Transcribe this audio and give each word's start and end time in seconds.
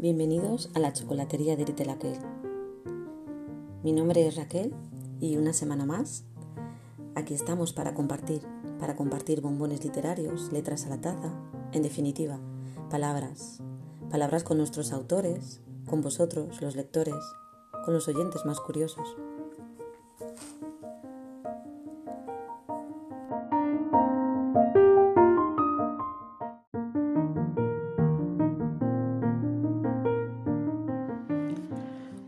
Bienvenidos 0.00 0.70
a 0.74 0.78
la 0.78 0.92
chocolatería 0.92 1.56
de 1.56 1.64
Little 1.64 1.96
Mi 3.82 3.90
nombre 3.90 4.28
es 4.28 4.36
Raquel 4.36 4.72
y 5.18 5.36
una 5.36 5.52
semana 5.52 5.86
más 5.86 6.22
aquí 7.16 7.34
estamos 7.34 7.72
para 7.72 7.94
compartir, 7.94 8.42
para 8.78 8.94
compartir 8.94 9.40
bombones 9.40 9.82
literarios, 9.82 10.52
letras 10.52 10.86
a 10.86 10.90
la 10.90 11.00
taza, 11.00 11.32
en 11.72 11.82
definitiva, 11.82 12.38
palabras, 12.90 13.60
palabras 14.08 14.44
con 14.44 14.58
nuestros 14.58 14.92
autores, 14.92 15.62
con 15.90 16.00
vosotros, 16.00 16.62
los 16.62 16.76
lectores, 16.76 17.16
con 17.84 17.92
los 17.92 18.06
oyentes 18.06 18.44
más 18.46 18.60
curiosos. 18.60 19.16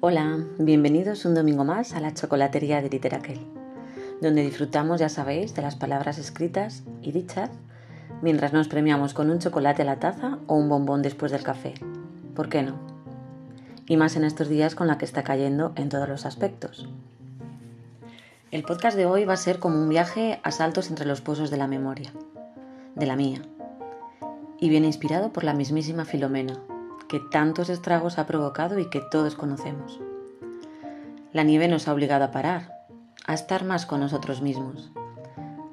Hola, 0.02 0.38
bienvenidos 0.56 1.27
un 1.27 1.34
domingo 1.34 1.62
más 1.62 1.92
a 1.92 2.00
la 2.00 2.14
chocolatería 2.14 2.80
de 2.80 2.88
Literaquel, 2.88 3.38
donde 4.22 4.41
disfrutamos, 4.41 4.98
ya 4.98 5.10
sabéis, 5.10 5.54
de 5.54 5.60
las 5.60 5.77
palabras 5.77 6.16
escritas 6.16 6.84
y 7.02 7.12
dichas, 7.12 7.50
mientras 8.22 8.55
nos 8.55 8.66
premiamos 8.66 9.12
con 9.12 9.28
un 9.28 9.41
chocolate 9.41 9.82
a 9.82 9.84
la 9.84 9.98
taza 9.98 10.38
o 10.46 10.55
un 10.55 10.70
bombón 10.70 11.02
después 11.02 11.32
del 11.32 11.42
café. 11.42 11.74
¿Por 12.34 12.48
qué 12.48 12.62
no? 12.62 12.77
Y 13.88 13.98
más 13.98 14.16
en 14.16 14.24
estos 14.24 14.48
días 14.48 14.74
con 14.74 14.86
la 14.86 14.96
que 14.96 15.05
está 15.05 15.22
cayendo 15.22 15.72
en 15.77 15.91
todos 15.91 16.08
los 16.08 16.24
aspectos. 16.24 16.88
El 18.52 18.62
podcast 18.62 18.96
de 18.96 19.05
hoy 19.05 19.27
va 19.27 19.34
a 19.34 19.36
ser 19.36 19.58
como 19.58 19.82
un 19.82 19.91
viaje 19.91 20.41
a 20.42 20.50
saltos 20.50 20.88
entre 20.88 21.05
los 21.05 21.20
pozos 21.20 21.50
de 21.50 21.58
la 21.58 21.66
memoria, 21.66 22.10
de 22.94 23.05
la 23.05 23.16
mía, 23.16 23.42
y 24.58 24.70
viene 24.70 24.86
inspirado 24.86 25.30
por 25.30 25.44
la 25.44 25.53
mismísima 25.53 26.06
Filomena, 26.06 26.58
que 27.11 27.19
tantos 27.19 27.70
estragos 27.70 28.20
ha 28.20 28.27
provocado 28.27 28.78
y 28.78 28.89
que 28.89 29.00
todos 29.00 29.34
conocemos. 29.34 29.98
La 31.33 31.42
nieve 31.42 31.66
nos 31.66 31.89
ha 31.89 31.92
obligado 31.92 32.22
a 32.22 32.30
parar, 32.30 32.86
a 33.27 33.34
estar 33.34 33.64
más 33.64 33.84
con 33.84 33.98
nosotros 33.98 34.42
mismos, 34.42 34.92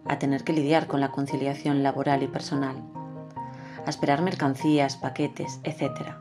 a 0.07 0.17
tener 0.17 0.43
que 0.43 0.53
lidiar 0.53 0.87
con 0.87 0.99
la 0.99 1.11
conciliación 1.11 1.83
laboral 1.83 2.23
y 2.23 2.27
personal, 2.27 2.77
a 3.85 3.89
esperar 3.89 4.23
mercancías, 4.23 4.97
paquetes, 4.97 5.59
etc. 5.63 6.15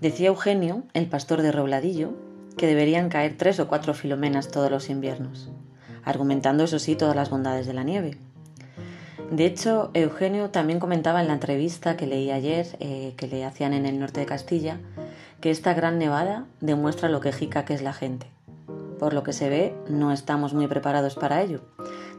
Decía 0.00 0.26
Eugenio, 0.26 0.82
el 0.92 1.08
pastor 1.08 1.42
de 1.42 1.52
Robladillo, 1.52 2.14
que 2.56 2.66
deberían 2.66 3.10
caer 3.10 3.36
tres 3.38 3.60
o 3.60 3.68
cuatro 3.68 3.94
filomenas 3.94 4.48
todos 4.48 4.72
los 4.72 4.90
inviernos, 4.90 5.52
argumentando 6.02 6.64
eso 6.64 6.80
sí 6.80 6.96
todas 6.96 7.14
las 7.14 7.30
bondades 7.30 7.68
de 7.68 7.74
la 7.74 7.84
nieve. 7.84 8.18
De 9.30 9.46
hecho, 9.46 9.90
Eugenio 9.94 10.50
también 10.50 10.78
comentaba 10.78 11.20
en 11.20 11.28
la 11.28 11.34
entrevista 11.34 11.96
que 11.96 12.06
leí 12.06 12.30
ayer, 12.30 12.76
eh, 12.80 13.14
que 13.16 13.26
le 13.26 13.44
hacían 13.44 13.72
en 13.72 13.86
el 13.86 13.98
norte 13.98 14.20
de 14.20 14.26
Castilla, 14.26 14.80
que 15.40 15.50
esta 15.50 15.74
gran 15.74 15.98
nevada 15.98 16.46
demuestra 16.60 17.08
lo 17.08 17.20
quejica 17.20 17.64
que 17.64 17.74
es 17.74 17.82
la 17.82 17.92
gente. 17.92 18.26
Por 18.98 19.12
lo 19.12 19.22
que 19.22 19.32
se 19.32 19.48
ve, 19.48 19.74
no 19.88 20.12
estamos 20.12 20.54
muy 20.54 20.66
preparados 20.68 21.16
para 21.16 21.42
ello, 21.42 21.62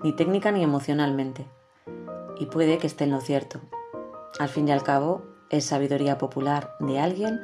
ni 0.03 0.13
técnica 0.13 0.51
ni 0.51 0.63
emocionalmente. 0.63 1.45
Y 2.39 2.47
puede 2.47 2.79
que 2.79 2.87
esté 2.87 3.05
en 3.05 3.11
lo 3.11 3.21
cierto. 3.21 3.61
Al 4.39 4.49
fin 4.49 4.67
y 4.67 4.71
al 4.71 4.83
cabo, 4.83 5.23
es 5.49 5.65
sabiduría 5.65 6.17
popular 6.17 6.75
de 6.79 6.99
alguien 6.99 7.39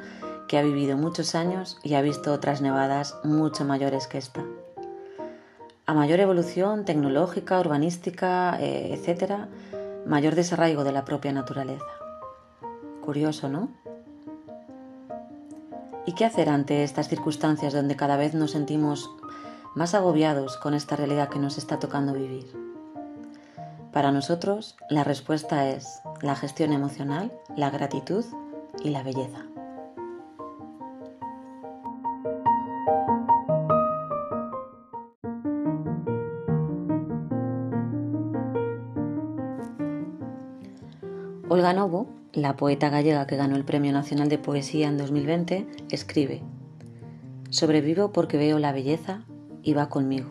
que 0.48 0.58
ha 0.58 0.62
vivido 0.62 0.96
muchos 0.98 1.34
años 1.34 1.78
y 1.82 1.94
ha 1.94 2.02
visto 2.02 2.32
otras 2.32 2.60
nevadas 2.60 3.16
mucho 3.24 3.64
mayores 3.64 4.06
que 4.06 4.18
esta 4.18 4.44
a 5.86 5.94
mayor 5.94 6.20
evolución 6.20 6.84
tecnológica, 6.84 7.58
urbanística, 7.60 8.56
eh, 8.60 8.94
etc., 8.94 9.48
mayor 10.06 10.34
desarraigo 10.34 10.84
de 10.84 10.92
la 10.92 11.04
propia 11.04 11.32
naturaleza. 11.32 11.84
Curioso, 13.00 13.48
¿no? 13.48 13.68
¿Y 16.06 16.12
qué 16.12 16.24
hacer 16.24 16.48
ante 16.48 16.82
estas 16.82 17.08
circunstancias 17.08 17.72
donde 17.72 17.96
cada 17.96 18.16
vez 18.16 18.34
nos 18.34 18.52
sentimos 18.52 19.10
más 19.74 19.94
agobiados 19.94 20.56
con 20.56 20.74
esta 20.74 20.96
realidad 20.96 21.28
que 21.28 21.38
nos 21.38 21.58
está 21.58 21.78
tocando 21.78 22.12
vivir? 22.12 22.46
Para 23.92 24.10
nosotros, 24.10 24.76
la 24.88 25.04
respuesta 25.04 25.68
es 25.68 26.00
la 26.22 26.34
gestión 26.34 26.72
emocional, 26.72 27.32
la 27.56 27.70
gratitud 27.70 28.24
y 28.82 28.90
la 28.90 29.02
belleza. 29.02 29.51
Olga 41.54 41.74
Novo, 41.74 42.06
la 42.32 42.56
poeta 42.56 42.88
gallega 42.88 43.26
que 43.26 43.36
ganó 43.36 43.56
el 43.56 43.66
Premio 43.66 43.92
Nacional 43.92 44.30
de 44.30 44.38
Poesía 44.38 44.88
en 44.88 44.96
2020, 44.96 45.66
escribe, 45.90 46.40
Sobrevivo 47.50 48.10
porque 48.10 48.38
veo 48.38 48.58
la 48.58 48.72
belleza 48.72 49.26
y 49.62 49.74
va 49.74 49.90
conmigo. 49.90 50.30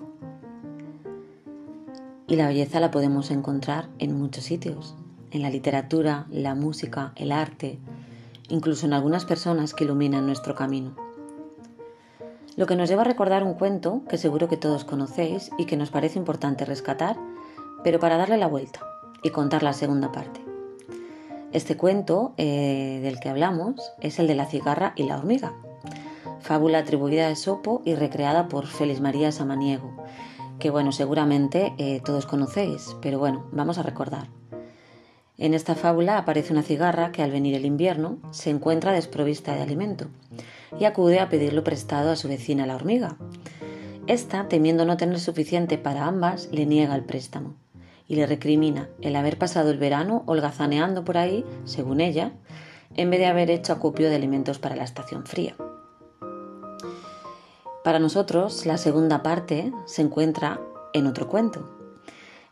Y 2.26 2.38
la 2.38 2.48
belleza 2.48 2.80
la 2.80 2.90
podemos 2.90 3.30
encontrar 3.30 3.88
en 4.00 4.18
muchos 4.18 4.46
sitios, 4.46 4.96
en 5.30 5.44
la 5.44 5.52
literatura, 5.52 6.26
la 6.32 6.56
música, 6.56 7.14
el 7.16 7.32
arte, 7.32 7.78
incluso 8.50 8.88
en 8.88 8.94
algunas 8.94 9.26
personas 9.26 9.76
que 9.76 9.84
iluminan 9.84 10.26
nuestro 10.26 10.56
camino. 10.56 10.96
Lo 12.56 12.66
que 12.66 12.76
nos 12.76 12.90
lleva 12.90 13.03
a 13.03 13.06
recordar 13.06 13.44
un 13.44 13.53
cuento 13.53 14.02
que 14.09 14.18
seguro 14.18 14.50
que 14.50 14.58
todos 14.58 14.86
conocéis 14.86 15.52
y 15.59 15.66
que 15.66 15.78
nos 15.78 15.92
parece 15.92 16.18
importante 16.18 16.66
rescatar, 16.66 17.16
pero 17.84 18.00
para 18.00 18.18
darle 18.18 18.38
la 18.38 18.48
vuelta 18.48 18.80
y 19.22 19.30
contar 19.30 19.62
la 19.62 19.74
segunda 19.74 20.12
parte. 20.12 20.51
Este 21.54 21.76
cuento 21.76 22.34
eh, 22.38 23.02
del 23.04 23.20
que 23.20 23.28
hablamos 23.28 23.92
es 24.00 24.20
el 24.20 24.28
de 24.28 24.36
la 24.36 24.46
cigarra 24.46 24.94
y 24.96 25.04
la 25.04 25.18
hormiga, 25.18 25.54
fábula 26.40 26.80
atribuida 26.80 27.28
a 27.28 27.32
Esopo 27.32 27.82
y 27.84 27.94
recreada 27.96 28.48
por 28.48 28.68
Félix 28.68 29.02
María 29.02 29.34
Samaniego, 29.34 29.92
que 30.60 30.70
bueno, 30.70 30.94
seguramente 30.94 31.74
eh, 31.78 32.02
todos 32.06 32.26
conocéis, 32.26 32.96
pero 33.02 33.20
bueno, 33.20 33.48
vamos 33.52 33.78
a 33.78 33.84
recordar. 33.84 34.30
En 35.38 35.54
esta 35.54 35.76
fábula 35.76 36.18
aparece 36.18 36.54
una 36.54 36.64
cigarra 36.64 37.12
que 37.12 37.22
al 37.22 37.32
venir 37.32 37.56
el 37.56 37.66
invierno 37.66 38.20
se 38.32 38.50
encuentra 38.50 38.94
desprovista 38.94 39.54
de 39.54 39.62
alimento 39.62 40.06
y 40.80 40.86
acude 40.86 41.20
a 41.20 41.28
pedirlo 41.28 41.66
prestado 41.66 42.12
a 42.12 42.16
su 42.16 42.30
vecina 42.30 42.66
la 42.66 42.76
hormiga. 42.76 43.18
Esta, 44.08 44.48
temiendo 44.48 44.86
no 44.86 44.96
tener 44.96 45.20
suficiente 45.20 45.78
para 45.78 46.06
ambas, 46.06 46.48
le 46.54 46.66
niega 46.66 46.96
el 46.96 47.04
préstamo 47.04 47.56
y 48.12 48.16
le 48.16 48.28
recrimina 48.28 48.90
el 49.00 49.16
haber 49.16 49.38
pasado 49.38 49.72
el 49.72 49.78
verano 49.78 50.24
holgazaneando 50.26 51.06
por 51.06 51.18
ahí, 51.18 51.46
según 51.64 52.02
ella, 52.02 52.34
en 52.98 53.10
vez 53.10 53.22
de 53.22 53.28
haber 53.28 53.50
hecho 53.50 53.72
acopio 53.72 54.10
de 54.10 54.18
alimentos 54.18 54.60
para 54.60 54.76
la 54.76 54.84
estación 54.84 55.26
fría. 55.26 55.56
Para 57.86 58.00
nosotros, 58.00 58.66
la 58.66 58.78
segunda 58.78 59.24
parte 59.24 59.72
se 59.86 60.02
encuentra 60.02 60.60
en 60.92 61.08
otro 61.08 61.30
cuento, 61.30 61.70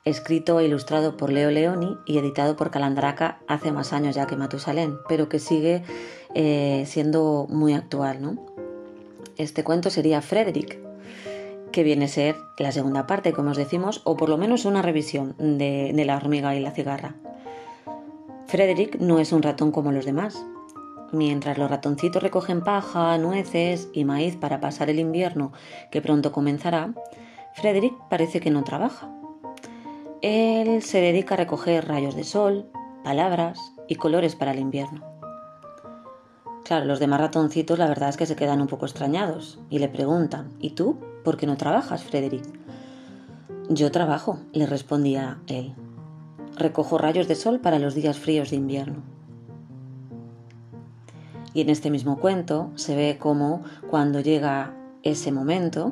escrito 0.05 0.61
e 0.61 0.65
ilustrado 0.65 1.17
por 1.17 1.29
Leo 1.29 1.51
Leoni 1.51 1.97
y 2.05 2.19
editado 2.19 2.55
por 2.55 2.71
Calandraca 2.71 3.41
hace 3.45 3.73
más 3.73 3.91
años 3.91 4.15
ya 4.15 4.27
que 4.27 4.37
Matusalén, 4.37 4.95
pero 5.09 5.27
que 5.27 5.39
sigue 5.39 5.83
eh, 6.35 6.85
siendo 6.87 7.47
muy 7.49 7.73
actual. 7.73 8.21
¿no? 8.21 8.45
Este 9.35 9.65
cuento 9.65 9.89
sería 9.89 10.21
Frederick, 10.21 10.79
que 11.71 11.83
viene 11.83 12.05
a 12.05 12.09
ser 12.09 12.35
la 12.57 12.71
segunda 12.71 13.07
parte, 13.07 13.33
como 13.33 13.51
os 13.51 13.57
decimos, 13.57 14.01
o 14.03 14.15
por 14.15 14.29
lo 14.29 14.37
menos 14.37 14.65
una 14.65 14.81
revisión 14.81 15.35
de, 15.37 15.93
la 16.05 16.17
hormiga 16.17 16.55
y 16.55 16.59
la 16.59 16.71
cigarra. 16.71 17.15
Frederick 18.47 18.99
no 18.99 19.19
es 19.19 19.31
un 19.31 19.43
ratón 19.43 19.71
como 19.71 19.91
los 19.91 20.05
demás. 20.05 20.45
Mientras 21.11 21.57
los 21.57 21.69
ratoncitos 21.69 22.21
recogen 22.21 22.63
paja, 22.63 23.17
nueces 23.17 23.89
y 23.93 24.05
maíz 24.05 24.35
para 24.35 24.59
pasar 24.59 24.89
el 24.89 24.99
invierno 24.99 25.51
que 25.91 26.01
pronto 26.01 26.31
comenzará, 26.31 26.93
Frederick 27.53 27.95
parece 28.09 28.39
que 28.39 28.51
no 28.51 28.63
trabaja. 28.63 29.11
Él 30.21 30.83
se 30.83 31.01
dedica 31.01 31.35
a 31.35 31.37
recoger 31.37 31.87
rayos 31.87 32.15
de 32.15 32.23
sol, 32.23 32.69
palabras 33.03 33.59
y 33.87 33.95
colores 33.95 34.35
para 34.35 34.51
el 34.51 34.59
invierno. 34.59 35.09
Claro, 36.63 36.85
los 36.85 36.99
demás 36.99 37.21
ratoncitos 37.21 37.79
la 37.79 37.87
verdad 37.87 38.09
es 38.09 38.17
que 38.17 38.27
se 38.27 38.35
quedan 38.35 38.61
un 38.61 38.67
poco 38.67 38.85
extrañados 38.85 39.59
y 39.71 39.79
le 39.79 39.89
preguntan, 39.89 40.51
¿y 40.59 40.71
tú? 40.71 40.99
¿Por 41.23 41.37
qué 41.37 41.45
no 41.45 41.57
trabajas, 41.57 42.03
Frederick? 42.03 42.43
Yo 43.69 43.91
trabajo, 43.91 44.39
le 44.53 44.65
respondía 44.65 45.39
él. 45.47 45.73
Recojo 46.55 46.97
rayos 46.97 47.27
de 47.27 47.35
sol 47.35 47.59
para 47.59 47.79
los 47.79 47.93
días 47.93 48.17
fríos 48.17 48.49
de 48.49 48.55
invierno. 48.55 49.03
Y 51.53 51.61
en 51.61 51.69
este 51.69 51.91
mismo 51.91 52.19
cuento 52.19 52.71
se 52.75 52.95
ve 52.95 53.17
cómo 53.19 53.63
cuando 53.89 54.21
llega 54.21 54.73
ese 55.03 55.31
momento, 55.31 55.91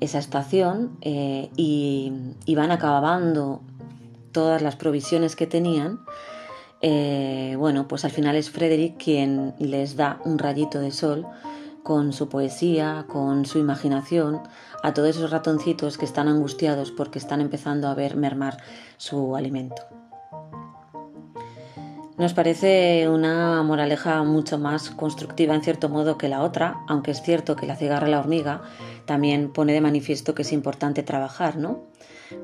esa 0.00 0.18
estación, 0.18 0.96
eh, 1.00 1.50
y, 1.56 2.12
van 2.54 2.70
acabando 2.70 3.60
todas 4.32 4.62
las 4.62 4.76
provisiones 4.76 5.36
que 5.36 5.46
tenían, 5.46 6.00
eh, 6.80 7.56
bueno, 7.58 7.88
pues 7.88 8.04
al 8.04 8.10
final 8.10 8.36
es 8.36 8.50
Frederick 8.50 9.02
quien 9.02 9.54
les 9.58 9.96
da 9.96 10.20
un 10.24 10.38
rayito 10.38 10.80
de 10.80 10.90
sol 10.90 11.26
con 11.84 12.12
su 12.12 12.28
poesía, 12.28 13.04
con 13.08 13.44
su 13.44 13.58
imaginación, 13.58 14.40
a 14.82 14.94
todos 14.94 15.10
esos 15.10 15.30
ratoncitos 15.30 15.98
que 15.98 16.06
están 16.06 16.28
angustiados 16.28 16.90
porque 16.90 17.20
están 17.20 17.40
empezando 17.40 17.86
a 17.88 17.94
ver 17.94 18.16
mermar 18.16 18.56
su 18.96 19.36
alimento. 19.36 19.82
Nos 22.16 22.32
parece 22.32 23.08
una 23.08 23.62
moraleja 23.62 24.22
mucho 24.22 24.56
más 24.56 24.88
constructiva 24.90 25.54
en 25.54 25.62
cierto 25.62 25.88
modo 25.88 26.16
que 26.16 26.28
la 26.28 26.42
otra, 26.42 26.76
aunque 26.88 27.10
es 27.10 27.20
cierto 27.22 27.54
que 27.54 27.66
la 27.66 27.76
cigarra 27.76 28.08
la 28.08 28.20
hormiga 28.20 28.62
también 29.04 29.52
pone 29.52 29.74
de 29.74 29.80
manifiesto 29.80 30.34
que 30.34 30.42
es 30.42 30.52
importante 30.52 31.02
trabajar, 31.02 31.56
¿no? 31.56 31.82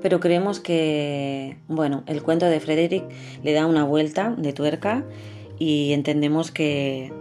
Pero 0.03 0.21
creemos 0.21 0.61
que, 0.61 1.59
bueno, 1.67 2.03
el 2.07 2.23
cuento 2.23 2.47
de 2.47 2.61
Frederick 2.61 3.05
le 3.43 3.53
da 3.55 3.67
una 3.67 3.85
vuelta 3.85 4.35
de 4.37 4.53
tuerca 4.53 5.05
y 5.59 5.93
entendemos 5.93 6.51
que 6.51 7.13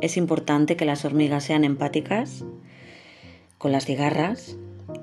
es 0.00 0.16
importante 0.16 0.76
que 0.76 0.84
las 0.84 1.04
hormigas 1.04 1.44
sean 1.44 1.64
empáticas 1.64 2.44
con 3.58 3.72
las 3.72 3.84
cigarras 3.84 4.56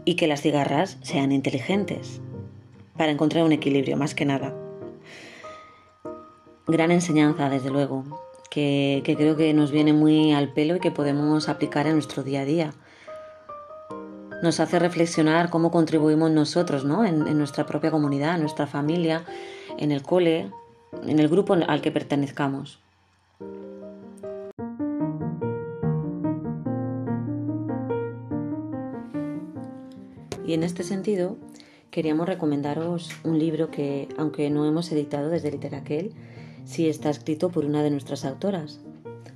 y 0.06 0.16
que 0.16 0.28
las 0.28 0.42
cigarras 0.42 0.98
sean 1.02 1.32
inteligentes 1.32 2.22
para 2.98 3.12
encontrar 3.12 3.44
un 3.44 3.52
equilibrio 3.52 3.98
más 3.98 4.16
que 4.16 4.26
nada 4.26 4.54
gran 6.68 6.92
enseñanza, 6.92 7.50
desde 7.50 7.70
luego, 7.70 8.04
que, 8.50 9.02
creo 9.06 9.38
que 9.38 9.54
nos 9.54 9.72
viene 9.72 9.94
muy 9.94 10.34
al 10.34 10.52
pelo 10.52 10.76
y 10.76 10.80
que 10.80 10.92
podemos 10.92 11.48
aplicar 11.50 11.88
en 11.88 11.94
nuestro 11.94 12.24
día 12.24 12.42
a 12.42 12.46
día. 12.46 12.74
Nos 14.44 14.60
hace 14.60 14.78
reflexionar 14.78 15.50
cómo 15.50 15.72
contribuimos 15.72 16.30
nosotros 16.30 16.86
¿no? 16.86 17.06
en, 17.06 17.28
en 17.28 17.38
nuestra 17.38 17.66
propia 17.66 17.90
comunidad, 17.90 18.36
en 18.36 18.42
nuestra 18.42 18.68
familia, 18.68 19.24
en 19.78 19.92
el 19.92 20.04
cole, 20.04 20.52
en 21.08 21.20
el 21.20 21.28
grupo 21.30 21.54
al 21.54 21.82
que 21.82 21.92
pertenezcamos. 21.92 22.80
Y 30.48 30.54
en 30.54 30.64
este 30.64 30.84
sentido, 30.84 31.36
queríamos 31.92 32.26
recomendaros 32.26 33.12
un 33.26 33.38
libro 33.38 33.70
que, 33.70 34.08
aunque 34.18 34.50
no 34.50 34.66
hemos 34.66 34.90
editado 34.94 35.30
desde 35.30 35.52
Literaquel, 35.52 36.14
sí 36.64 36.88
está 36.88 37.10
escrito 37.10 37.50
por 37.50 37.66
una 37.66 37.84
de 37.84 37.92
nuestras 37.92 38.24
autoras, 38.24 38.80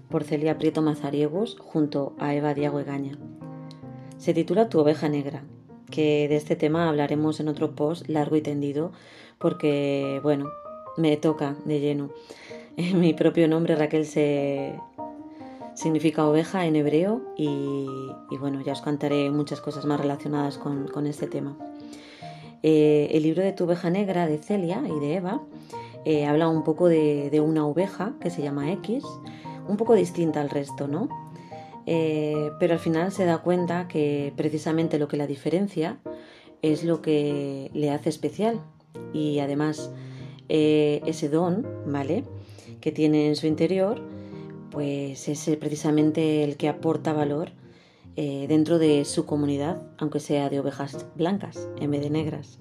por 0.10 0.24
Celia 0.24 0.58
Prieto 0.58 0.82
Mazariegos, 0.82 1.58
junto 1.60 2.16
a 2.18 2.34
Eva 2.34 2.54
Diago 2.54 2.80
Egaña. 2.80 3.18
Se 4.18 4.34
titula 4.34 4.70
Tu 4.70 4.80
oveja 4.80 5.10
negra, 5.10 5.44
que 5.90 6.30
de 6.30 6.38
este 6.38 6.56
tema 6.56 6.88
hablaremos 6.88 7.42
en 7.42 7.50
otro 7.50 7.76
post 7.76 8.08
largo 8.08 8.38
y 8.38 8.42
tendido, 8.42 8.94
porque, 9.38 10.22
bueno, 10.24 10.50
me 10.96 11.18
toca 11.18 11.58
de 11.66 11.82
lleno. 11.82 12.12
Mi 12.96 13.14
propio 13.14 13.50
nombre, 13.50 13.76
Raquel, 13.76 14.06
se 14.06 14.80
significa 15.74 16.28
oveja 16.28 16.66
en 16.66 16.76
hebreo 16.76 17.22
y, 17.38 17.88
bueno, 18.40 18.62
ya 18.62 18.74
os 18.74 18.82
contaré 18.82 19.30
muchas 19.32 19.62
cosas 19.62 19.86
más 19.86 20.00
relacionadas 20.00 20.58
con, 20.58 21.08
este 21.08 21.28
tema. 21.28 21.58
Eh, 22.64 23.10
el 23.12 23.24
libro 23.24 23.42
de 23.42 23.54
Tu 23.54 23.64
oveja 23.64 23.90
negra 23.90 24.28
de 24.28 24.38
Celia 24.38 24.84
y 24.86 25.00
de 25.00 25.16
Eva 25.16 25.42
eh, 26.06 26.26
habla 26.26 26.48
un 26.48 26.64
poco 26.64 26.88
de, 26.88 27.42
una 27.44 27.66
oveja 27.66 28.14
que 28.22 28.30
se 28.30 28.42
llama 28.42 28.72
X, 28.74 29.04
un 29.68 29.78
poco 29.78 29.96
distinta 29.96 30.42
al 30.42 30.50
resto, 30.50 30.88
¿no? 30.88 31.10
Eh, 31.88 32.52
pero 32.60 32.74
al 32.74 32.80
final 32.80 33.12
se 33.12 33.26
da 33.26 33.40
cuenta 33.40 33.88
que 33.88 34.34
precisamente 34.36 35.00
lo 35.00 35.08
que 35.08 35.18
la 35.18 35.26
diferencia 35.26 35.98
es 36.62 36.84
lo 36.84 37.02
que 37.02 37.72
le 37.74 37.90
hace 37.90 38.10
especial 38.10 38.62
y 39.14 39.40
además 39.40 39.92
ese 40.48 41.30
don, 41.30 41.66
¿vale? 41.86 42.26
Que 42.82 42.92
tiene 42.92 43.30
en 43.30 43.38
su 43.38 43.48
interior, 43.48 44.02
pues 44.72 45.28
es 45.28 45.58
precisamente 45.58 46.44
el 46.44 46.58
que 46.58 46.70
aporta 46.70 47.14
valor 47.14 47.52
dentro 48.16 48.78
de 48.78 49.04
su 49.06 49.26
comunidad, 49.26 49.82
aunque 49.98 50.20
sea 50.20 50.50
de 50.50 50.60
ovejas 50.60 51.06
blancas 51.16 51.68
en 51.80 51.92
vez 51.92 52.02
de 52.02 52.10
negras. 52.10 52.60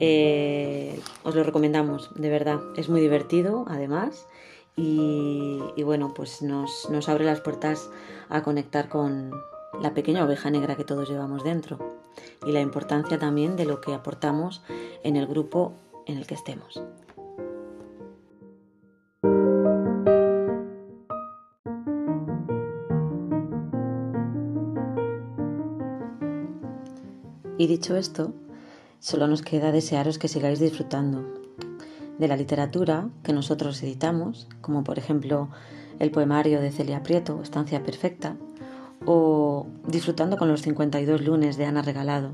Eh, 0.00 0.98
os 1.24 1.34
lo 1.34 1.44
recomendamos, 1.44 2.10
de 2.16 2.30
verdad. 2.30 2.60
Es 2.76 2.88
muy 2.88 3.00
divertido, 3.02 3.66
además. 3.68 4.26
Y, 4.76 5.60
bueno, 5.84 6.14
pues 6.14 6.40
nos, 6.40 6.88
nos 6.90 7.08
abre 7.10 7.26
las 7.26 7.42
puertas 7.42 7.90
a 8.30 8.42
conectar 8.42 8.88
con 8.88 9.30
la 9.80 9.92
pequeña 9.92 10.24
oveja 10.24 10.50
negra 10.50 10.74
que 10.74 10.84
todos 10.84 11.08
llevamos 11.08 11.44
dentro. 11.44 11.78
Y 12.46 12.52
la 12.52 12.60
importancia 12.60 13.18
también 13.18 13.56
de 13.56 13.66
lo 13.66 13.82
que 13.82 13.92
aportamos 13.92 14.62
en 15.04 15.16
el 15.16 15.26
grupo 15.26 15.74
en 16.06 16.16
el 16.16 16.26
que 16.26 16.34
estemos. 16.34 16.82
Y 27.60 27.66
dicho 27.66 27.94
esto, 27.94 28.32
Solo 29.00 29.26
nos 29.26 29.42
queda 29.42 29.70
desearos 29.70 30.18
que 30.18 30.28
sigáis 30.28 30.60
disfrutando 30.60 31.26
de 32.18 32.26
la 32.26 32.38
literatura 32.38 33.10
que 33.22 33.34
nosotros 33.34 33.82
editamos, 33.82 34.48
como 34.62 34.82
por 34.82 34.98
ejemplo 34.98 35.50
el 35.98 36.10
poemario 36.10 36.62
de 36.62 36.70
Celia 36.70 37.02
Prieto, 37.02 37.42
Estancia 37.42 37.82
Perfecta, 37.82 38.36
o 39.04 39.66
disfrutando 39.86 40.38
con 40.38 40.48
los 40.48 40.62
52 40.62 41.22
lunes 41.22 41.58
de 41.58 41.66
Ana 41.66 41.82
Regalado, 41.82 42.30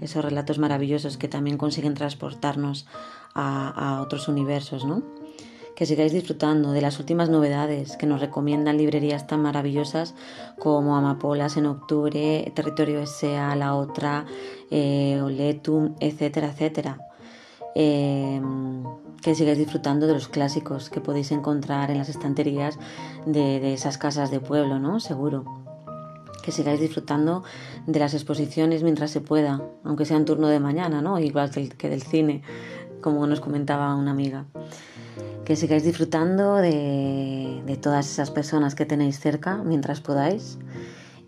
esos 0.00 0.24
relatos 0.24 0.60
maravillosos 0.60 1.16
que 1.16 1.26
también 1.26 1.58
consiguen 1.58 1.94
transportarnos 1.94 2.86
a, 3.34 4.00
otros 4.04 4.28
universos, 4.28 4.84
¿no? 4.84 5.02
Que 5.76 5.86
sigáis 5.86 6.12
disfrutando 6.12 6.72
de 6.72 6.82
las 6.82 6.98
últimas 6.98 7.30
novedades 7.30 7.96
que 7.96 8.06
nos 8.06 8.20
recomiendan 8.20 8.76
librerías 8.76 9.26
tan 9.26 9.40
maravillosas 9.42 10.14
como 10.58 10.96
Amapolas 10.96 11.56
en 11.56 11.66
octubre, 11.66 12.52
Territorio 12.54 13.00
S.A. 13.00 13.56
La 13.56 13.74
Otra, 13.74 14.26
eh, 14.70 15.20
Oletum, 15.22 15.94
etcétera, 16.00 16.48
etcétera. 16.48 16.98
Em, 17.74 18.82
que 19.22 19.34
sigáis 19.34 19.58
disfrutando 19.58 20.06
de 20.06 20.14
los 20.14 20.28
clásicos 20.28 20.90
que 20.90 21.00
podéis 21.00 21.30
encontrar 21.30 21.90
en 21.90 21.98
las 21.98 22.08
estanterías 22.08 22.78
de, 23.26 23.72
esas 23.72 23.98
casas 23.98 24.30
de 24.30 24.40
pueblo, 24.40 24.78
¿no? 24.78 24.98
Seguro. 24.98 25.44
Que 26.42 26.52
sigáis 26.52 26.80
disfrutando 26.80 27.44
de 27.86 27.98
las 27.98 28.14
exposiciones 28.14 28.82
mientras 28.82 29.10
se 29.10 29.20
pueda, 29.20 29.62
aunque 29.84 30.06
sea 30.06 30.16
en 30.16 30.24
turno 30.24 30.48
de 30.48 30.58
mañana, 30.58 31.02
¿no? 31.02 31.18
Igual 31.18 31.50
que, 31.50 31.88
del 31.88 32.02
cine, 32.02 32.42
como 33.02 33.26
nos 33.26 33.40
comentaba 33.40 33.94
una 33.94 34.10
amiga. 34.10 34.46
Que 35.50 35.56
sigáis 35.56 35.82
disfrutando 35.82 36.54
de, 36.58 37.76
todas 37.82 38.08
esas 38.08 38.30
personas 38.30 38.76
que 38.76 38.86
tenéis 38.86 39.18
cerca 39.18 39.56
mientras 39.56 40.00
podáis. 40.00 40.60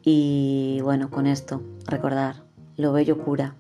Y 0.05 0.79
bueno, 0.85 1.11
con 1.11 1.27
esto, 1.27 1.61
recordar, 1.89 2.45
lo 2.77 2.93
bello 2.93 3.19
cura. 3.19 3.57